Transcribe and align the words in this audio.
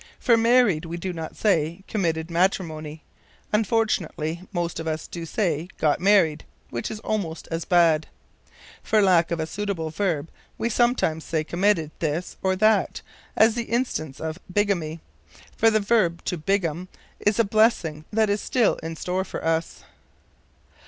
For 0.19 0.35
married 0.35 0.85
we 0.85 0.97
do 0.97 1.13
not 1.13 1.35
say 1.35 1.83
"committed 1.87 2.31
matrimony." 2.31 3.03
Unfortunately 3.53 4.41
most 4.51 4.79
of 4.79 4.87
us 4.87 5.05
do 5.05 5.27
say, 5.27 5.67
"got 5.77 5.99
married," 5.99 6.43
which 6.71 6.89
is 6.89 6.99
almost 7.01 7.47
as 7.51 7.65
bad. 7.65 8.07
For 8.81 8.99
lack 8.99 9.29
of 9.29 9.39
a 9.39 9.45
suitable 9.45 9.91
verb 9.91 10.31
we 10.57 10.69
just 10.69 10.77
sometimes 10.77 11.23
say 11.23 11.43
committed 11.43 11.91
this 11.99 12.35
or 12.41 12.55
that, 12.55 13.03
as 13.35 13.55
in 13.55 13.63
the 13.67 13.71
instance 13.71 14.19
of 14.19 14.39
bigamy, 14.51 15.01
for 15.55 15.69
the 15.69 15.79
verb 15.79 16.23
to 16.25 16.35
bigam 16.35 16.87
is 17.19 17.37
a 17.37 17.43
blessing 17.43 18.03
that 18.11 18.27
is 18.27 18.41
still 18.41 18.77
in 18.77 18.95
store 18.95 19.23
for 19.23 19.45
us. 19.45 19.83